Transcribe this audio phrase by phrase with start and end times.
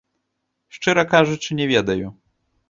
[0.77, 2.07] Шчыра кажучы, не ведаю.